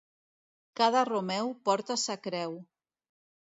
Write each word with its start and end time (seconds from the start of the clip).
Cada 0.79 1.03
romeu 1.09 1.53
porta 1.69 1.99
sa 2.07 2.17
creu. 2.25 2.59